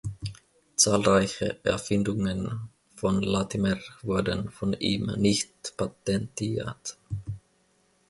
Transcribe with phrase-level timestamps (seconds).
[0.77, 6.97] Zahlreiche Erfindungen von Latimer wurden von ihm nicht patentiert.